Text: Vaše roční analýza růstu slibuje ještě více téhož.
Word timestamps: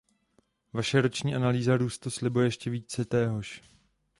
Vaše 0.73 1.01
roční 1.01 1.35
analýza 1.35 1.77
růstu 1.77 2.09
slibuje 2.09 2.47
ještě 2.47 2.69
více 2.69 3.05
téhož. 3.05 3.61